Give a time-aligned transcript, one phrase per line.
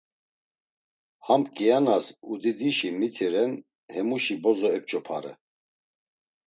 [1.25, 3.51] Ham kianas udidişi miti ren
[3.93, 5.33] hemuşi bozo ep̌ç̌opare.